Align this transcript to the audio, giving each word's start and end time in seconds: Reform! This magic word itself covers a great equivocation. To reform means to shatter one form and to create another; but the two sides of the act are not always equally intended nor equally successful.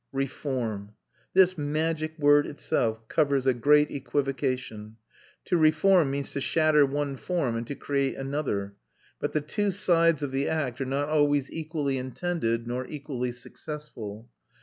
Reform! 0.13 0.95
This 1.35 1.59
magic 1.59 2.17
word 2.17 2.47
itself 2.47 3.07
covers 3.07 3.45
a 3.45 3.53
great 3.53 3.91
equivocation. 3.91 4.95
To 5.45 5.57
reform 5.57 6.09
means 6.09 6.31
to 6.31 6.41
shatter 6.41 6.87
one 6.87 7.17
form 7.17 7.55
and 7.55 7.67
to 7.67 7.75
create 7.75 8.15
another; 8.15 8.73
but 9.19 9.33
the 9.33 9.41
two 9.41 9.69
sides 9.69 10.23
of 10.23 10.31
the 10.31 10.47
act 10.49 10.81
are 10.81 10.85
not 10.85 11.07
always 11.09 11.51
equally 11.51 11.99
intended 11.99 12.65
nor 12.65 12.87
equally 12.87 13.31
successful. 13.31 14.27